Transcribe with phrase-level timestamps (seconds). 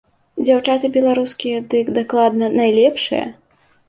[0.45, 3.29] Дзяўчаты беларускія дык дакладна найлепшыя.